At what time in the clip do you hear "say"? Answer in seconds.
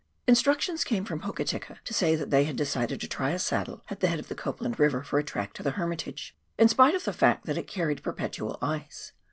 1.93-2.15